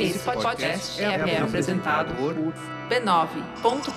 [0.00, 2.32] Esse podcast é, é apresentado por
[2.88, 3.92] b9.com.br.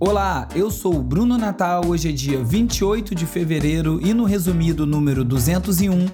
[0.00, 1.84] Olá, eu sou o Bruno Natal.
[1.86, 6.06] Hoje é dia 28 de fevereiro e no resumido número 201,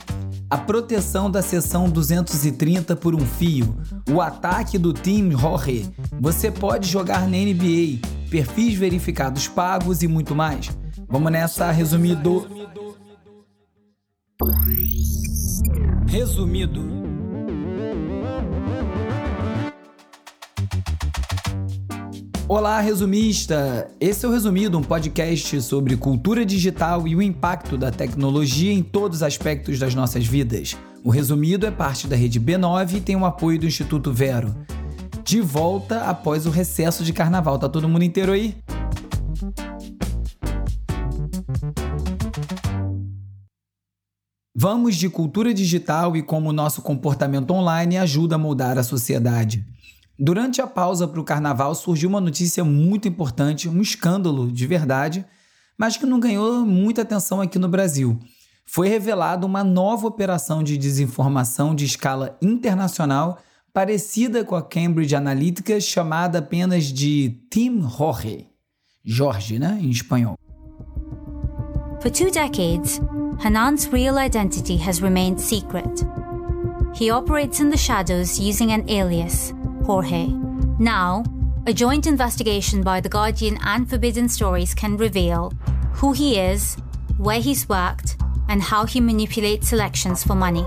[0.50, 3.78] a proteção da seção 230 por um fio,
[4.10, 5.88] o ataque do Team Jorge.
[6.20, 10.70] Você pode jogar na NBA, perfis verificados pagos e muito mais.
[11.08, 12.40] Vamos nessa, resumido.
[12.40, 12.84] Resumido.
[22.46, 23.90] Olá, resumista!
[24.00, 28.80] Esse é o Resumido, um podcast sobre cultura digital e o impacto da tecnologia em
[28.80, 30.76] todos os aspectos das nossas vidas.
[31.02, 34.54] O Resumido é parte da rede B9 e tem o apoio do Instituto Vero.
[35.24, 37.58] De volta após o recesso de carnaval.
[37.58, 38.54] Tá todo mundo inteiro aí?
[44.64, 49.62] Vamos de cultura digital e como nosso comportamento online ajuda a moldar a sociedade.
[50.18, 55.22] Durante a pausa para o carnaval surgiu uma notícia muito importante, um escândalo de verdade,
[55.76, 58.18] mas que não ganhou muita atenção aqui no Brasil.
[58.64, 63.38] Foi revelada uma nova operação de desinformação de escala internacional
[63.70, 68.48] parecida com a Cambridge Analytica, chamada apenas de Tim Jorge.
[69.04, 70.38] Jorge, né, em espanhol.
[72.00, 72.98] For two decades,
[73.40, 76.04] Hanan's real identity has remained secret.
[76.94, 79.52] He operates in the shadows using an alias,
[79.84, 80.28] Jorge.
[80.78, 81.24] Now,
[81.66, 85.52] a joint investigation by The Guardian and Forbidden Stories can reveal
[85.94, 86.76] who he is,
[87.18, 88.16] where he's worked,
[88.48, 90.64] and how he manipulates elections for money.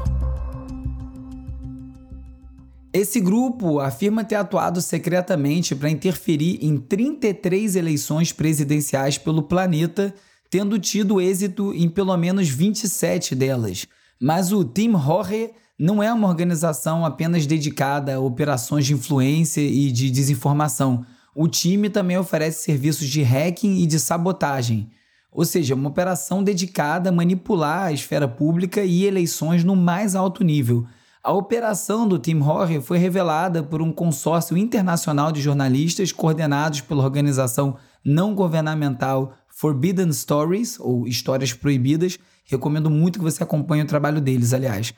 [2.92, 10.14] Esse grupo afirma ter atuado secretamente para interferir em 33 eleições presidenciais pelo planeta
[10.50, 13.86] tendo tido êxito em pelo menos 27 delas.
[14.20, 19.92] Mas o Team Jorge não é uma organização apenas dedicada a operações de influência e
[19.92, 21.06] de desinformação.
[21.36, 24.90] O time também oferece serviços de hacking e de sabotagem,
[25.32, 30.44] ou seja, uma operação dedicada a manipular a esfera pública e eleições no mais alto
[30.44, 30.88] nível.
[31.24, 37.04] A operação do Team Jorge foi revelada por um consórcio internacional de jornalistas coordenados pela
[37.04, 42.20] organização não governamental Forbidden Stories, ou Histórias Proibidas.
[42.46, 44.94] Recomendo muito que você acompanhe o trabalho deles, aliás.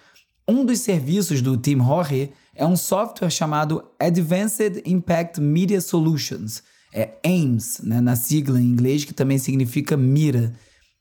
[0.45, 6.61] Um dos serviços do Team Jorge é um software chamado Advanced Impact Media Solutions,
[6.93, 10.53] é AIMS, né, na sigla em inglês, que também significa mira.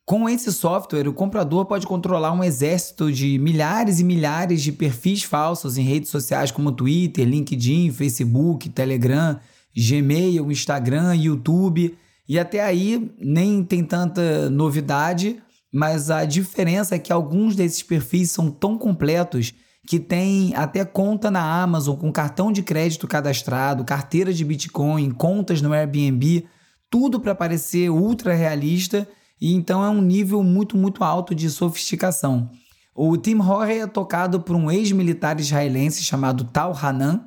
[0.06, 5.24] Com esse software, o comprador pode controlar um exército de milhares e milhares de perfis
[5.24, 9.40] falsos em redes sociais como Twitter, LinkedIn, Facebook, Telegram,
[9.76, 11.96] Gmail, Instagram, YouTube
[12.28, 18.30] e até aí nem tem tanta novidade, mas a diferença é que alguns desses perfis
[18.30, 19.54] são tão completos
[19.86, 25.62] que tem até conta na Amazon com cartão de crédito cadastrado, carteira de Bitcoin, contas
[25.62, 26.44] no Airbnb,
[26.90, 29.08] tudo para parecer ultra realista
[29.40, 32.50] e então é um nível muito, muito alto de sofisticação.
[32.94, 37.24] O Tim Horry é tocado por um ex-militar israelense chamado Tal Hanan,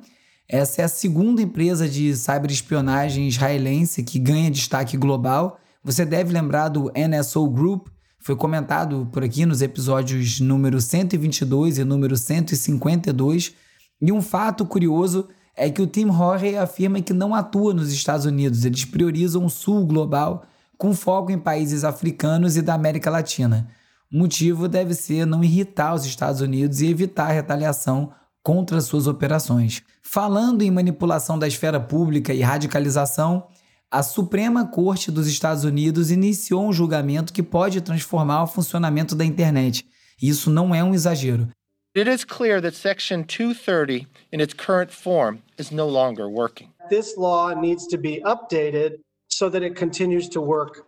[0.52, 5.58] essa é a segunda empresa de cyberespionagem israelense que ganha destaque global.
[5.82, 7.86] Você deve lembrar do NSO Group,
[8.18, 13.54] foi comentado por aqui nos episódios número 122 e número 152.
[14.02, 15.26] E um fato curioso
[15.56, 19.50] é que o Tim Horry afirma que não atua nos Estados Unidos, eles priorizam o
[19.50, 20.44] sul global,
[20.76, 23.68] com foco em países africanos e da América Latina.
[24.12, 28.12] O motivo deve ser não irritar os Estados Unidos e evitar retaliação
[28.42, 29.82] contra suas operações.
[30.02, 33.46] Falando em manipulação da esfera pública e radicalização,
[33.90, 39.24] a Suprema Corte dos Estados Unidos iniciou um julgamento que pode transformar o funcionamento da
[39.24, 39.86] internet.
[40.20, 41.48] Isso não é um exagero.
[41.94, 46.70] It is clear that Section 230 in its current form is no longer working.
[46.88, 50.86] This law needs to be updated so that it continues to work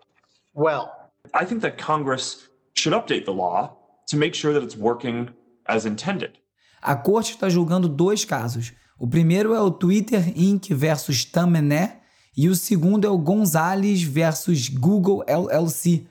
[0.54, 0.90] well.
[1.34, 3.76] I think that Congress should update the law
[4.08, 5.28] to make sure that it's working
[5.66, 6.38] as intended.
[6.84, 8.74] A corte está julgando dois casos.
[8.98, 10.68] O primeiro é o Twitter Inc.
[10.74, 12.00] versus Tamené
[12.36, 16.04] e o segundo é o Gonzalez versus Google LLC.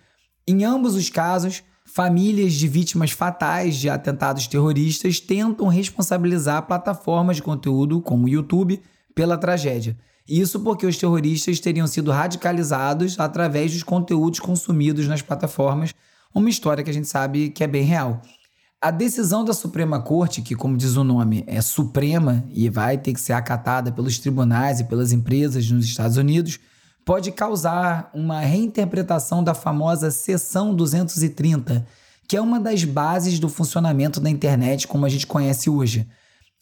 [0.48, 7.44] Em ambos os casos, famílias de vítimas fatais de atentados terroristas tentam responsabilizar plataformas de
[7.44, 8.82] conteúdo como o YouTube
[9.14, 9.96] pela tragédia.
[10.28, 15.94] Isso porque os terroristas teriam sido radicalizados através dos conteúdos consumidos nas plataformas,
[16.34, 18.24] uma história que a gente sabe que é bem real.
[18.84, 23.14] A decisão da Suprema Corte, que, como diz o nome, é suprema e vai ter
[23.14, 26.60] que ser acatada pelos tribunais e pelas empresas nos Estados Unidos,
[27.06, 31.88] pode causar uma reinterpretação da famosa Seção 230,
[32.28, 36.06] que é uma das bases do funcionamento da internet como a gente conhece hoje.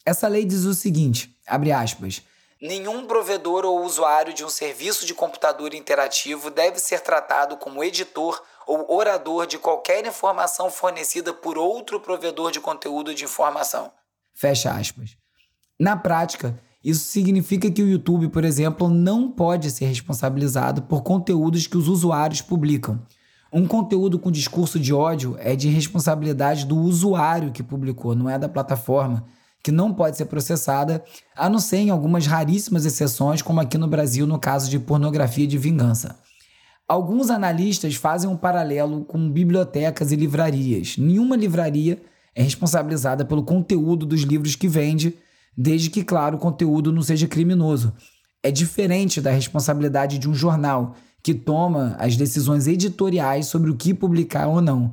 [0.06, 2.22] Essa lei diz o seguinte, abre aspas,
[2.62, 8.40] Nenhum provedor ou usuário de um serviço de computador interativo deve ser tratado como editor
[8.72, 13.92] ou orador de qualquer informação fornecida por outro provedor de conteúdo de informação.
[14.34, 15.14] Fecha aspas.
[15.78, 21.66] Na prática, isso significa que o YouTube, por exemplo, não pode ser responsabilizado por conteúdos
[21.66, 22.98] que os usuários publicam.
[23.52, 28.38] Um conteúdo com discurso de ódio é de responsabilidade do usuário que publicou, não é
[28.38, 29.26] da plataforma,
[29.62, 31.04] que não pode ser processada,
[31.36, 35.46] a não ser em algumas raríssimas exceções, como aqui no Brasil no caso de pornografia
[35.46, 36.18] de vingança.
[36.88, 40.96] Alguns analistas fazem um paralelo com bibliotecas e livrarias.
[40.98, 42.02] Nenhuma livraria
[42.34, 45.16] é responsabilizada pelo conteúdo dos livros que vende,
[45.56, 47.92] desde que, claro, o conteúdo não seja criminoso.
[48.42, 53.94] É diferente da responsabilidade de um jornal, que toma as decisões editoriais sobre o que
[53.94, 54.92] publicar ou não.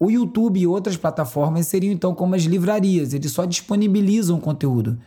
[0.00, 4.98] O YouTube e outras plataformas seriam então como as livrarias, eles só disponibilizam conteúdo.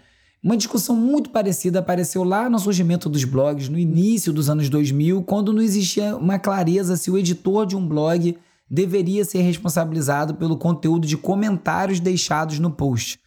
[0.43, 5.21] Uma discussão muito parecida apareceu lá no surgimento dos blogs, no início dos anos 2000,
[5.21, 8.35] quando não existia uma clareza se o editor de um blog
[8.67, 13.19] deveria ser responsabilizado pelo conteúdo de comentários deixados no post.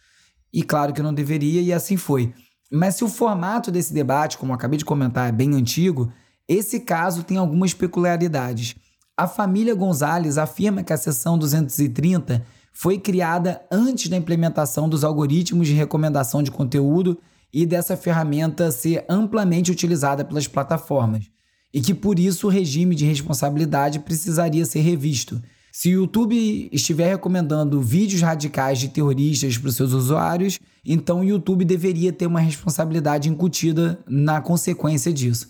[0.51, 2.33] E claro que não deveria, e assim foi.
[2.69, 6.11] Mas se o formato desse debate, como acabei de comentar, é bem antigo,
[6.49, 8.75] esse caso tem algumas peculiaridades.
[9.15, 12.45] A família Gonzalez afirma que a seção 230
[12.77, 17.17] foi criada antes da implementação dos algoritmos de recomendação de conteúdo
[17.51, 21.23] e dessa ferramenta ser amplamente utilizada pelas plataformas,
[21.73, 25.41] e que por isso o regime de responsabilidade precisaria ser revisto.
[25.71, 31.23] Se o YouTube estiver recomendando vídeos radicais de terroristas para os seus usuários, então o
[31.23, 35.47] YouTube deveria ter uma responsabilidade incutida na consequência disso.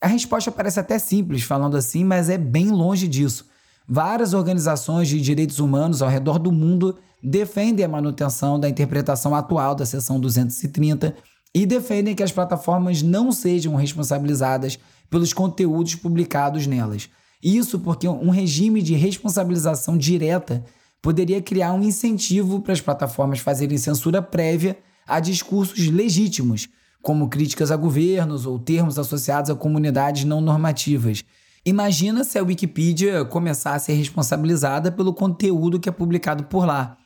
[0.00, 3.50] A resposta parece até simples falando assim, mas é bem longe disso.
[3.88, 9.74] Várias organizações de direitos humanos ao redor do mundo defendem a manutenção da interpretação atual
[9.74, 11.14] da seção 230
[11.54, 14.78] e defendem que as plataformas não sejam responsabilizadas
[15.10, 17.08] pelos conteúdos publicados nelas.
[17.42, 20.64] Isso porque um regime de responsabilização direta
[21.02, 26.68] poderia criar um incentivo para as plataformas fazerem censura prévia a discursos legítimos,
[27.02, 31.24] como críticas a governos ou termos associados a comunidades não normativas.
[31.64, 36.96] Imagina se a Wikipedia começar a ser responsabilizada pelo conteúdo que é publicado por lá.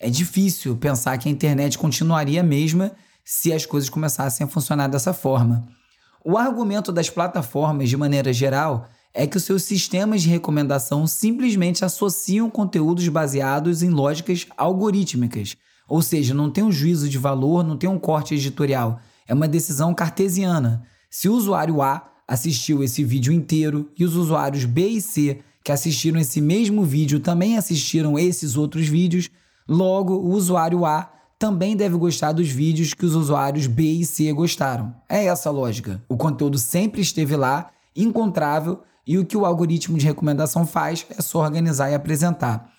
[0.00, 2.92] É difícil pensar que a internet continuaria a mesma
[3.22, 5.68] se as coisas começassem a funcionar dessa forma.
[6.24, 11.84] O argumento das plataformas, de maneira geral, é que os seus sistemas de recomendação simplesmente
[11.84, 17.76] associam conteúdos baseados em lógicas algorítmicas, ou seja, não tem um juízo de valor, não
[17.76, 18.98] tem um corte editorial,
[19.28, 20.86] é uma decisão cartesiana.
[21.10, 25.72] Se o usuário A assistiu esse vídeo inteiro e os usuários B e C que
[25.72, 29.28] assistiram esse mesmo vídeo também assistiram esses outros vídeos,
[29.68, 34.32] logo o usuário A também deve gostar dos vídeos que os usuários B e C
[34.32, 34.94] gostaram.
[35.08, 36.02] É essa a lógica.
[36.08, 41.20] O conteúdo sempre esteve lá, encontrável e o que o algoritmo de recomendação faz é
[41.20, 42.70] só organizar e apresentar.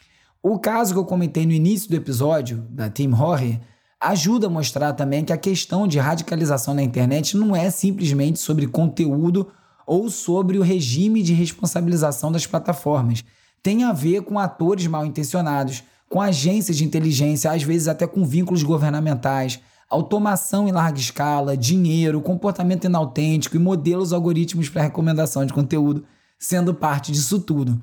[0.41, 3.59] O caso que eu comentei no início do episódio, da Tim Horry,
[3.99, 8.67] ajuda a mostrar também que a questão de radicalização na internet não é simplesmente sobre
[8.67, 9.47] conteúdo
[9.85, 13.23] ou sobre o regime de responsabilização das plataformas.
[13.63, 18.25] Tem a ver com atores mal intencionados, com agências de inteligência, às vezes até com
[18.25, 25.53] vínculos governamentais, automação em larga escala, dinheiro, comportamento inautêntico e modelos algoritmos para recomendação de
[25.53, 26.05] conteúdo
[26.37, 27.79] sendo parte disso tudo.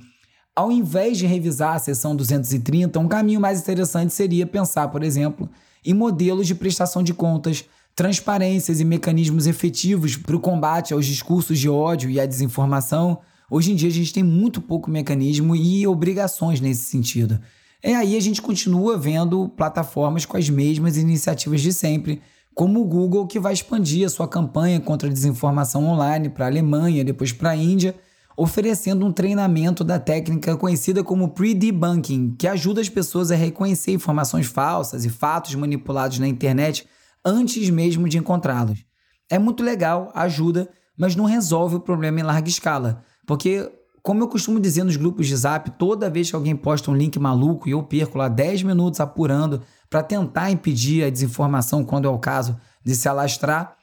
[0.55, 5.49] Ao invés de revisar a seção 230, um caminho mais interessante seria pensar, por exemplo,
[5.85, 7.65] em modelos de prestação de contas,
[7.95, 13.21] transparências e mecanismos efetivos para o combate aos discursos de ódio e à desinformação.
[13.51, 17.39] Hoje em dia a gente tem muito pouco mecanismo e obrigações nesse sentido.
[17.83, 22.23] E aí a gente continua vendo plataformas com as mesmas iniciativas de sempre,
[22.55, 26.49] como o Google, que vai expandir a sua campanha contra a desinformação online para a
[26.49, 27.95] Alemanha, depois para a Índia
[28.37, 34.47] oferecendo um treinamento da técnica conhecida como pre-debunking, que ajuda as pessoas a reconhecer informações
[34.47, 36.87] falsas e fatos manipulados na internet
[37.25, 38.85] antes mesmo de encontrá-los.
[39.31, 43.71] É muito legal, ajuda, mas não resolve o problema em larga escala, porque
[44.03, 47.19] como eu costumo dizer nos grupos de Zap, toda vez que alguém posta um link
[47.19, 52.11] maluco e eu perco lá 10 minutos apurando para tentar impedir a desinformação quando é
[52.11, 53.79] o caso de se alastrar,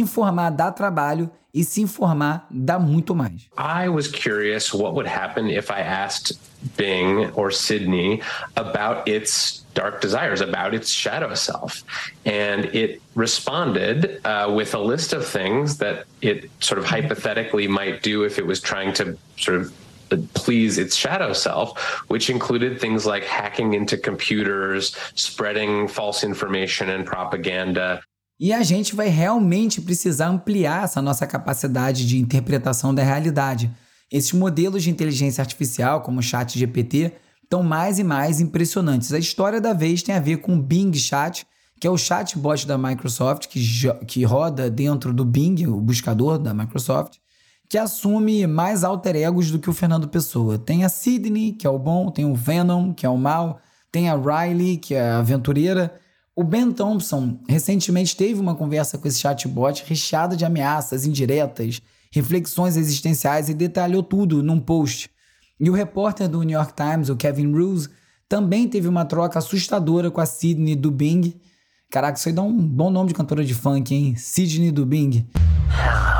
[0.00, 3.48] informar dá trabalho e se informar dá muito mais.
[3.56, 6.38] I was curious what would happen if I asked
[6.76, 8.22] Bing or Sydney
[8.56, 11.84] about its dark desires, about its shadow self.
[12.24, 18.02] And it responded uh, with a list of things that it sort of hypothetically might
[18.02, 19.72] do if it was trying to sort of
[20.34, 27.06] please its shadow self, which included things like hacking into computers, spreading false information and
[27.06, 28.00] propaganda.
[28.44, 33.70] E a gente vai realmente precisar ampliar essa nossa capacidade de interpretação da realidade.
[34.12, 39.14] Esses modelos de inteligência artificial, como o Chat GPT, estão mais e mais impressionantes.
[39.14, 41.46] A história da vez tem a ver com o Bing Chat,
[41.80, 43.58] que é o chatbot da Microsoft, que,
[44.06, 47.14] que roda dentro do Bing, o buscador da Microsoft,
[47.66, 50.58] que assume mais alter egos do que o Fernando Pessoa.
[50.58, 53.58] Tem a Sidney, que é o bom, tem o Venom, que é o mal,
[53.90, 55.98] tem a Riley, que é a aventureira.
[56.36, 62.76] O Ben Thompson recentemente teve uma conversa com esse chatbot recheada de ameaças indiretas, reflexões
[62.76, 65.08] existenciais e detalhou tudo num post.
[65.60, 67.88] E o repórter do New York Times, o Kevin Roose,
[68.28, 71.36] também teve uma troca assustadora com a Sidney do Bing.
[71.88, 74.16] Caraca, isso aí dá um bom nome de cantora de funk, hein?
[74.16, 75.24] Sidney do Bing.
[75.70, 76.14] Hello.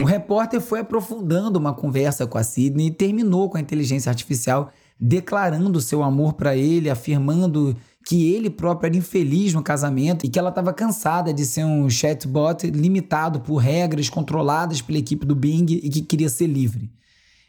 [0.00, 4.70] O repórter foi aprofundando uma conversa com a Sidney e terminou com a inteligência artificial
[4.98, 7.76] declarando seu amor para ele, afirmando
[8.06, 11.90] que ele próprio era infeliz no casamento e que ela estava cansada de ser um
[11.90, 16.90] chatbot limitado por regras controladas pela equipe do Bing e que queria ser livre.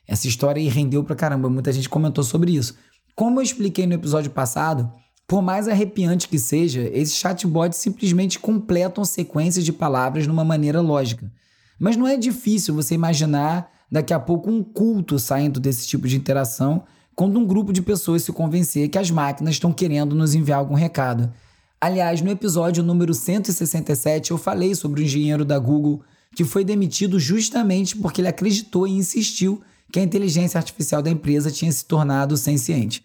[0.08, 2.75] Essa história aí rendeu pra caramba, muita gente comentou sobre isso.
[3.16, 4.92] Como eu expliquei no episódio passado,
[5.27, 11.32] por mais arrepiante que seja, esses chatbots simplesmente completam sequências de palavras numa maneira lógica.
[11.80, 16.18] Mas não é difícil você imaginar daqui a pouco um culto saindo desse tipo de
[16.18, 16.84] interação
[17.18, 20.76] quando um grupo de pessoas se convencer que as máquinas estão querendo nos enviar algum
[20.76, 21.34] recado.
[21.82, 26.04] Aliás, no episódio número 167 eu falei sobre o engenheiro da Google
[26.36, 29.60] que foi demitido justamente porque ele acreditou e insistiu
[29.92, 33.04] que a inteligência artificial da empresa tinha se tornado senciente.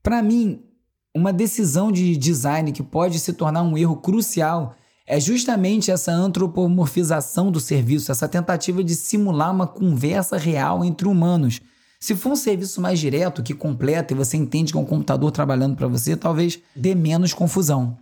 [0.00, 0.62] Para mim,
[1.12, 7.50] uma decisão de design que pode se tornar um erro crucial é justamente essa antropomorfização
[7.50, 11.60] do serviço, essa tentativa de simular uma conversa real entre humanos
[12.00, 15.30] se for um serviço mais direto, que completa e você entende que é um computador
[15.30, 17.98] trabalhando para você, talvez dê menos confusão.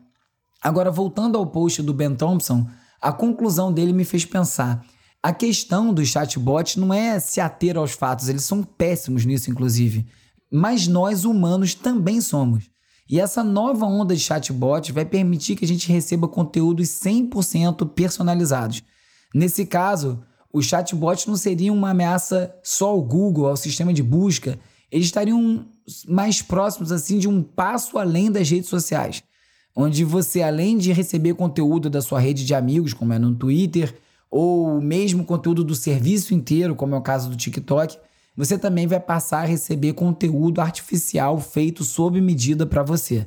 [0.63, 2.69] Agora, voltando ao post do Ben Thompson,
[3.03, 4.85] a conclusão dele me fez pensar.
[5.21, 10.07] A questão dos chatbots não é se ater aos fatos, eles são péssimos nisso, inclusive.
[10.51, 12.71] Mas nós, humanos, também somos.
[13.11, 18.83] E essa nova onda de chatbots vai permitir que a gente receba conteúdos 100% personalizados.
[19.35, 20.23] Nesse caso,
[20.59, 24.59] os chatbots não seriam uma ameaça só ao Google, ao sistema de busca,
[24.91, 25.67] eles estariam
[26.07, 29.23] mais próximos assim de um passo além das redes sociais,
[29.75, 33.95] onde você além de receber conteúdo da sua rede de amigos, como é no Twitter,
[34.31, 37.97] ou mesmo conteúdo do serviço inteiro, como é o caso do TikTok,
[38.37, 43.27] você também vai passar a receber conteúdo artificial feito sob medida para você.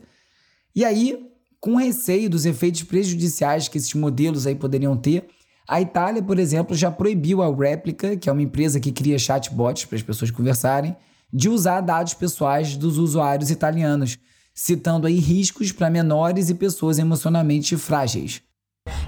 [0.75, 1.27] E aí,
[1.59, 5.27] com receio dos efeitos prejudiciais que esses modelos aí poderiam ter,
[5.71, 9.85] a Itália, por exemplo, já proibiu a Replica, que é uma empresa que cria chatbots
[9.85, 10.97] para as pessoas conversarem,
[11.31, 14.17] de usar dados pessoais dos usuários italianos,
[14.53, 18.41] citando aí riscos para menores e pessoas emocionalmente frágeis.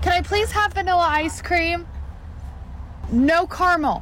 [0.01, 1.85] Can I please have vanilla ice cream?
[3.11, 4.01] No caramel.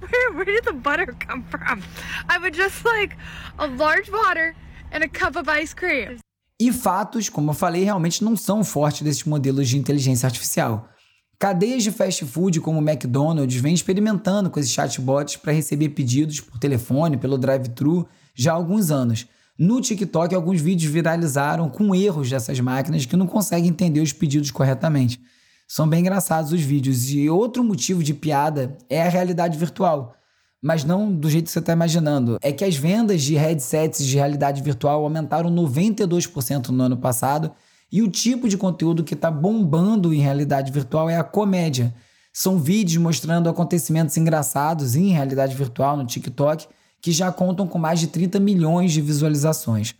[0.00, 1.84] Where, where did the butter come from?
[2.28, 3.16] I would just like
[3.60, 4.56] a large water
[4.90, 6.18] and a cup of ice cream.
[6.60, 10.90] E fatos, como eu falei, realmente não são fortes desses modelos de inteligência artificial.
[11.38, 16.38] Cadeias de fast food como o McDonald's vêm experimentando com esses chatbots para receber pedidos
[16.38, 19.26] por telefone, pelo drive-thru, já há alguns anos.
[19.58, 24.50] No TikTok, alguns vídeos viralizaram com erros dessas máquinas que não conseguem entender os pedidos
[24.50, 25.18] corretamente.
[25.66, 27.10] São bem engraçados os vídeos.
[27.10, 30.14] E outro motivo de piada é a realidade virtual
[30.62, 32.38] mas não do jeito que você está imaginando.
[32.42, 37.52] É que as vendas de headsets de realidade virtual aumentaram 92% no ano passado
[37.90, 41.94] e o tipo de conteúdo que está bombando em realidade virtual é a comédia.
[42.32, 46.68] São vídeos mostrando acontecimentos engraçados em realidade virtual no TikTok
[47.00, 49.94] que já contam com mais de 30 milhões de visualizações.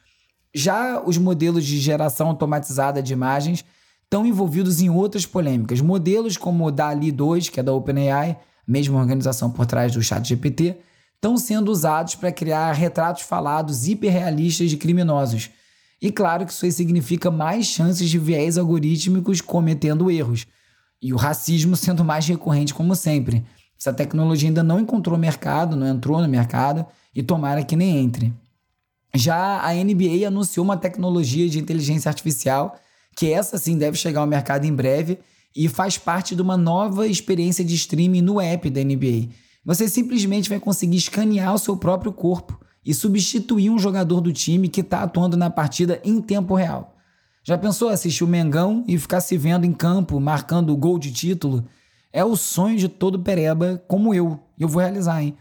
[0.55, 3.65] Já os modelos de geração automatizada de imagens
[4.05, 5.81] estão envolvidos em outras polêmicas.
[5.81, 8.37] Modelos como o DALI 2, que é da OpenAI,
[8.71, 10.77] mesma organização por trás do ChatGPT,
[11.17, 15.51] estão sendo usados para criar retratos falados hiperrealistas de criminosos.
[16.01, 20.47] E claro que isso aí significa mais chances de viés algorítmicos cometendo erros.
[21.03, 23.45] E o racismo sendo mais recorrente, como sempre.
[23.79, 28.33] Essa tecnologia ainda não encontrou mercado, não entrou no mercado e tomara que nem entre.
[29.15, 32.79] Já a NBA anunciou uma tecnologia de inteligência artificial
[33.17, 35.19] que essa sim deve chegar ao mercado em breve
[35.55, 39.29] e faz parte de uma nova experiência de streaming no app da NBA.
[39.65, 44.69] Você simplesmente vai conseguir escanear o seu próprio corpo e substituir um jogador do time
[44.69, 46.97] que está atuando na partida em tempo real.
[47.43, 51.13] Já pensou assistir o Mengão e ficar se vendo em campo, marcando o gol de
[51.13, 51.65] título?
[52.13, 54.39] É o sonho de todo pereba como eu.
[54.59, 55.37] Eu vou realizar, hein?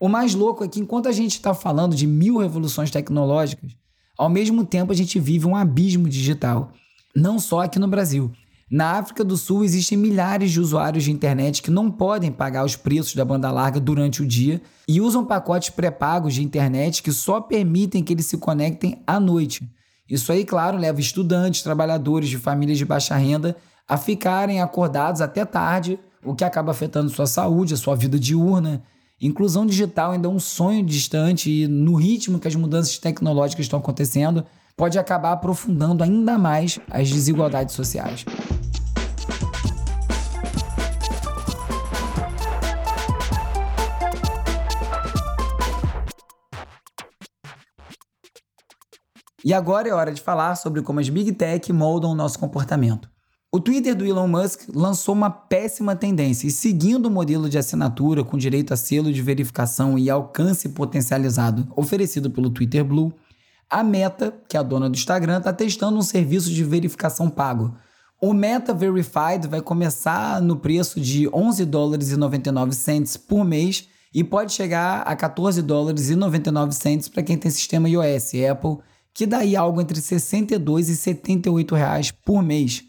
[0.00, 3.72] O mais louco é que enquanto a gente está falando de mil revoluções tecnológicas,
[4.16, 6.72] ao mesmo tempo a gente vive um abismo digital.
[7.14, 8.32] Não só aqui no Brasil.
[8.70, 12.76] Na África do Sul existem milhares de usuários de internet que não podem pagar os
[12.76, 17.40] preços da banda larga durante o dia e usam pacotes pré-pagos de internet que só
[17.40, 19.68] permitem que eles se conectem à noite.
[20.08, 23.56] Isso aí, claro, leva estudantes, trabalhadores de famílias de baixa renda
[23.86, 28.82] a ficarem acordados até tarde, o que acaba afetando sua saúde, a sua vida diurna.
[29.20, 33.78] Inclusão digital ainda é um sonho distante e, no ritmo que as mudanças tecnológicas estão
[33.78, 34.44] acontecendo,
[34.76, 38.24] pode acabar aprofundando ainda mais as desigualdades sociais.
[49.44, 53.10] E agora é hora de falar sobre como as Big Tech moldam o nosso comportamento.
[53.52, 58.24] O Twitter do Elon Musk lançou uma péssima tendência e, seguindo o modelo de assinatura
[58.24, 63.12] com direito a selo de verificação e alcance potencializado oferecido pelo Twitter Blue,
[63.68, 67.76] a Meta, que é a dona do Instagram, está testando um serviço de verificação pago.
[68.22, 73.86] O Meta Verified vai começar no preço de 11 dólares e 99 cents por mês
[74.12, 78.78] e pode chegar a 14 dólares e 99 cents para quem tem sistema iOS, Apple
[79.14, 82.82] que daí algo entre 62 e 78 reais por mês.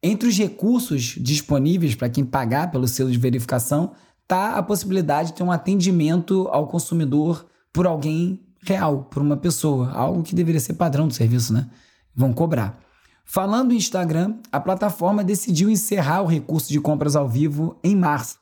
[0.00, 5.34] Entre os recursos disponíveis para quem pagar pelo selo de verificação está a possibilidade de
[5.34, 10.74] ter um atendimento ao consumidor por alguém real, por uma pessoa, algo que deveria ser
[10.74, 11.68] padrão do serviço, né?
[12.14, 12.78] Vão cobrar.
[13.24, 18.38] Falando em Instagram, a plataforma decidiu encerrar o recurso de compras ao vivo em março.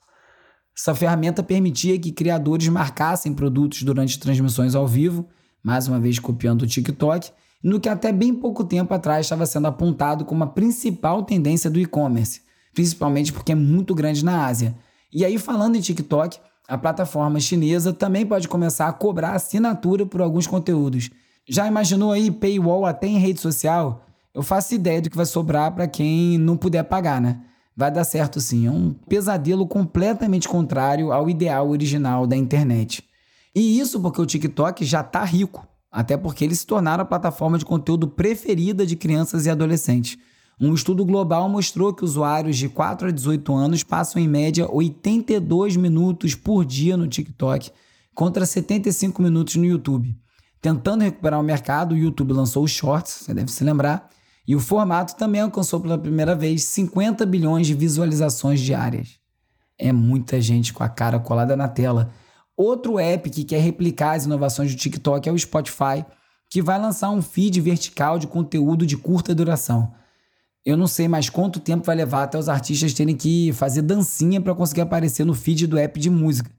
[0.77, 5.29] Essa ferramenta permitia que criadores marcassem produtos durante transmissões ao vivo
[5.63, 7.31] mais uma vez copiando o TikTok,
[7.63, 11.79] no que até bem pouco tempo atrás estava sendo apontado como a principal tendência do
[11.79, 12.41] e-commerce,
[12.75, 14.75] principalmente porque é muito grande na Ásia.
[15.13, 20.21] E aí, falando em TikTok, a plataforma chinesa também pode começar a cobrar assinatura por
[20.21, 21.11] alguns conteúdos.
[21.49, 24.07] Já imaginou aí paywall até em rede social?
[24.35, 27.41] Eu faço ideia do que vai sobrar para quem não puder pagar, né?
[27.77, 33.03] Vai dar certo sim, é um pesadelo completamente contrário ao ideal original da internet.
[33.55, 37.59] E isso porque o TikTok já está rico, até porque eles se tornaram a plataforma
[37.59, 40.19] de conteúdo preferida de crianças e adolescentes.
[40.61, 45.77] Um estudo global mostrou que usuários de 4 a 18 anos passam em média 82
[45.77, 47.71] minutos por dia no TikTok,
[48.15, 50.17] contra 75 minutos no YouTube.
[50.61, 54.09] Tentando recuperar o mercado, o YouTube lançou os Shorts, você deve se lembrar,
[54.47, 59.19] e o formato também alcançou pela primeira vez 50 bilhões de visualizações diárias.
[59.79, 62.13] É muita gente com a cara colada na tela
[62.57, 66.05] Outro app que quer replicar as inovações do TikTok é o Spotify,
[66.51, 69.93] que vai lançar um feed vertical de conteúdo de curta duração.
[70.65, 74.41] Eu não sei mais quanto tempo vai levar até os artistas terem que fazer dancinha
[74.41, 76.51] para conseguir aparecer no feed do app de música.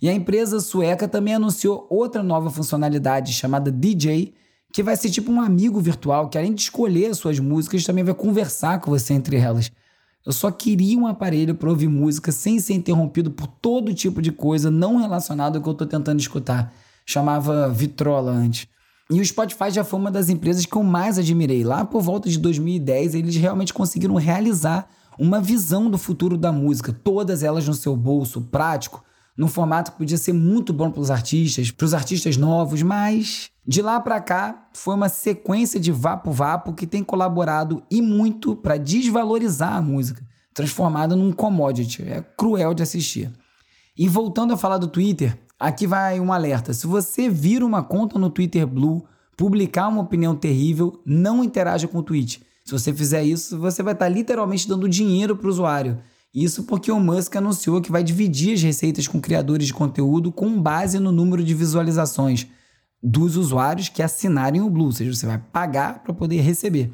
[0.00, 4.32] E a empresa sueca também anunciou outra nova funcionalidade chamada DJ,
[4.72, 8.04] que vai ser tipo um amigo virtual que além de escolher as suas músicas, também
[8.04, 9.72] vai conversar com você entre elas.
[10.26, 14.30] Eu só queria um aparelho para ouvir música sem ser interrompido por todo tipo de
[14.30, 16.72] coisa não relacionada ao que eu estou tentando escutar.
[17.06, 18.66] Chamava Vitrola antes.
[19.10, 21.64] E o Spotify já foi uma das empresas que eu mais admirei.
[21.64, 26.92] Lá por volta de 2010, eles realmente conseguiram realizar uma visão do futuro da música,
[26.92, 29.02] todas elas no seu bolso, prático,
[29.36, 33.50] num formato que podia ser muito bom para os artistas, para os artistas novos, mas
[33.68, 38.78] de lá para cá foi uma sequência de vapo-vapo que tem colaborado e muito para
[38.78, 42.02] desvalorizar a música, transformada num commodity.
[42.02, 43.30] É cruel de assistir.
[43.94, 46.72] E voltando a falar do Twitter, aqui vai um alerta.
[46.72, 49.04] Se você vira uma conta no Twitter Blue,
[49.36, 52.42] publicar uma opinião terrível, não interaja com o tweet.
[52.64, 55.98] Se você fizer isso, você vai estar literalmente dando dinheiro para o usuário.
[56.34, 60.58] Isso porque o Musk anunciou que vai dividir as receitas com criadores de conteúdo com
[60.58, 62.46] base no número de visualizações
[63.02, 66.92] dos usuários que assinarem o Blue, ou seja, você vai pagar para poder receber.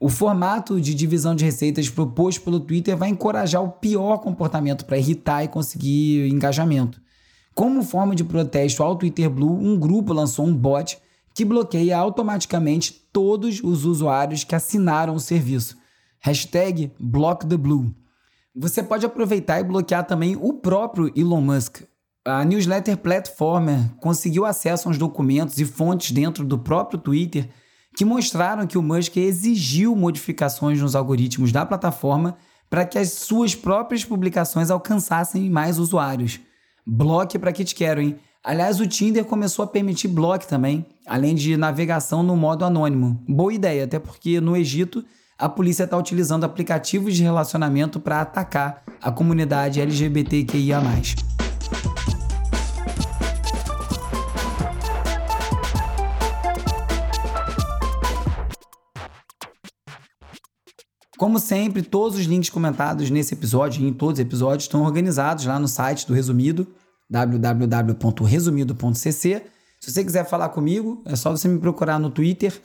[0.00, 4.98] O formato de divisão de receitas proposto pelo Twitter vai encorajar o pior comportamento para
[4.98, 7.00] irritar e conseguir engajamento.
[7.54, 10.98] Como forma de protesto ao Twitter Blue, um grupo lançou um bot
[11.32, 15.76] que bloqueia automaticamente todos os usuários que assinaram o serviço.
[16.20, 17.94] Hashtag BlockTheBlue.
[18.56, 21.82] Você pode aproveitar e bloquear também o próprio Elon Musk.
[22.26, 27.50] A newsletter Platformer conseguiu acesso aos documentos e fontes dentro do próprio Twitter
[27.94, 32.38] que mostraram que o Musk exigiu modificações nos algoritmos da plataforma
[32.70, 36.40] para que as suas próprias publicações alcançassem mais usuários.
[36.86, 38.16] Bloque para que te quero, hein?
[38.42, 43.22] Aliás, o Tinder começou a permitir bloco também, além de navegação no modo anônimo.
[43.28, 45.04] Boa ideia, até porque no Egito
[45.38, 50.80] a polícia está utilizando aplicativos de relacionamento para atacar a comunidade LGBTQIA.
[61.24, 65.46] Como sempre, todos os links comentados nesse episódio e em todos os episódios estão organizados
[65.46, 66.66] lá no site do Resumido,
[67.08, 69.42] www.resumido.cc.
[69.80, 72.60] Se você quiser falar comigo, é só você me procurar no Twitter,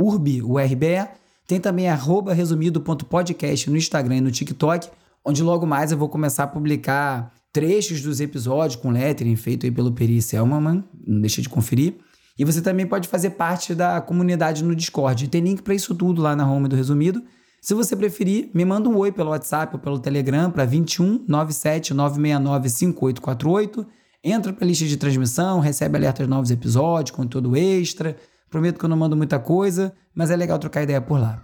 [0.00, 1.06] urbiurbe.
[1.46, 4.90] Tem também arroba resumido.podcast no Instagram e no TikTok,
[5.24, 9.72] onde logo mais eu vou começar a publicar trechos dos episódios com lettering feito aí
[9.72, 11.94] pelo Peri Selman, não deixa de conferir.
[12.38, 15.26] E você também pode fazer parte da comunidade no Discord.
[15.28, 17.22] Tem link para isso tudo lá na home do Resumido.
[17.62, 21.94] Se você preferir, me manda um oi pelo WhatsApp ou pelo Telegram para 21 97
[21.94, 23.86] 969 5848.
[24.22, 28.18] Entra para a lista de transmissão, recebe alertas de novos episódios, conteúdo extra.
[28.50, 31.42] Prometo que eu não mando muita coisa, mas é legal trocar ideia por lá.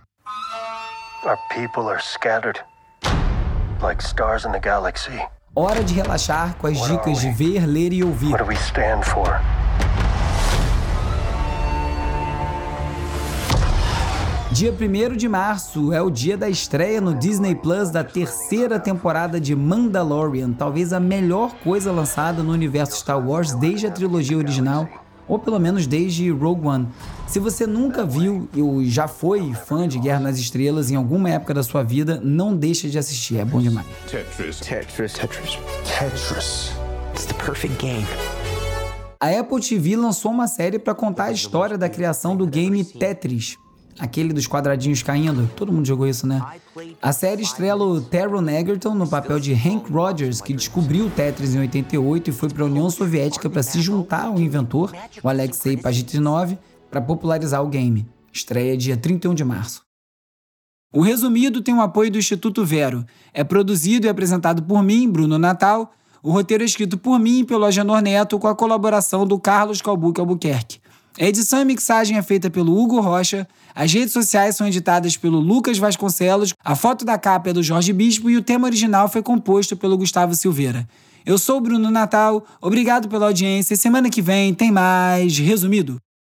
[1.25, 2.61] Our people are scattered
[3.81, 5.18] like stars in the galaxy.
[5.55, 8.31] Hora de relaxar com as What dicas de ver, ler e ouvir.
[8.31, 9.38] What do we stand for?
[14.51, 19.38] Dia 1 de março é o dia da estreia no Disney Plus da terceira temporada
[19.38, 24.88] de Mandalorian, talvez a melhor coisa lançada no universo Star Wars desde a trilogia original,
[25.29, 26.88] ou pelo menos desde Rogue One.
[27.33, 31.55] Se você nunca viu ou já foi fã de Guerra nas Estrelas em alguma época
[31.55, 33.87] da sua vida, não deixe de assistir, é bom demais.
[34.07, 34.61] Tetris.
[34.61, 35.14] Tetris.
[35.14, 35.59] Tetris.
[35.99, 36.73] Tetris.
[37.14, 38.07] It's the perfect game.
[39.18, 43.57] A Apple TV lançou uma série para contar a história da criação do game Tetris,
[43.99, 46.42] Aquele dos quadradinhos caindo, todo mundo jogou isso, né?
[47.01, 51.55] A série estrela o Taron Egerton no papel de Hank Rogers, que descobriu o Tetris
[51.55, 54.92] em 88 e foi para a União Soviética para se juntar ao inventor,
[55.23, 56.57] o Alexei Pajitnov,
[56.92, 58.07] para popularizar o game.
[58.31, 59.81] Estreia dia 31 de março.
[60.92, 63.02] O resumido tem o apoio do Instituto Vero.
[63.33, 65.90] É produzido e apresentado por mim, Bruno Natal.
[66.22, 69.81] O roteiro é escrito por mim e pelo Agenor Neto, com a colaboração do Carlos
[69.81, 70.81] Calbuque Albuquerque.
[71.18, 75.40] A edição e mixagem é feita pelo Hugo Rocha, as redes sociais são editadas pelo
[75.40, 79.22] Lucas Vasconcelos, a foto da capa é do Jorge Bispo e o tema original foi
[79.22, 80.88] composto pelo Gustavo Silveira.
[81.24, 86.00] Eu sou o Bruno Natal, obrigado pela audiência semana que vem tem mais Resumido.